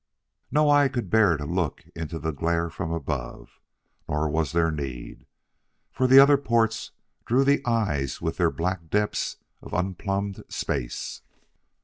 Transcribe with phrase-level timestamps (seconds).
[0.49, 3.59] No eye could bear to look into the glare from above;
[4.09, 5.27] nor was there need,
[5.91, 6.89] for the other ports
[7.23, 11.21] drew the eyes with their black depths of unplumbed space.